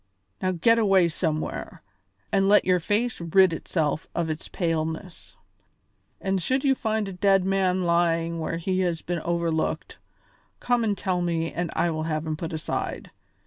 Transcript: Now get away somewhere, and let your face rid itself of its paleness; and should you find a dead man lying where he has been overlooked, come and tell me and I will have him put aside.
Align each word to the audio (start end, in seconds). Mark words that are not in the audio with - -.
Now 0.41 0.49
get 0.51 0.79
away 0.79 1.09
somewhere, 1.09 1.83
and 2.31 2.49
let 2.49 2.65
your 2.65 2.79
face 2.79 3.21
rid 3.21 3.53
itself 3.53 4.07
of 4.15 4.31
its 4.31 4.47
paleness; 4.47 5.35
and 6.19 6.41
should 6.41 6.63
you 6.63 6.73
find 6.73 7.07
a 7.07 7.13
dead 7.13 7.45
man 7.45 7.83
lying 7.83 8.39
where 8.39 8.57
he 8.57 8.79
has 8.79 9.03
been 9.03 9.19
overlooked, 9.19 9.99
come 10.59 10.83
and 10.83 10.97
tell 10.97 11.21
me 11.21 11.53
and 11.53 11.69
I 11.75 11.91
will 11.91 12.01
have 12.09 12.25
him 12.25 12.35
put 12.35 12.51
aside. 12.51 13.11